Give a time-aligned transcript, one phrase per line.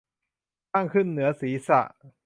[0.71, 1.81] ข้างขึ้นเหนือศีรษะ